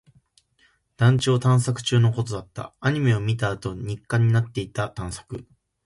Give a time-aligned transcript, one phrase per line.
[0.97, 2.73] 団地を探索中のことだった。
[2.79, 5.45] アニメを見たあとの日課になった探索。